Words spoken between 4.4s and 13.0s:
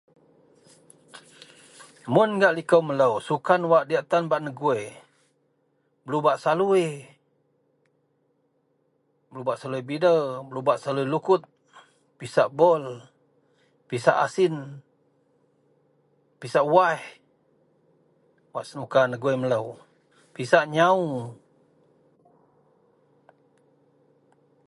negui. Belubak salui belubak salui bider, belubak salui lukut, pisak bol,